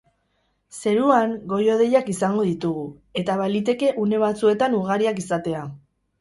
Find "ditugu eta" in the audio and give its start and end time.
2.47-3.37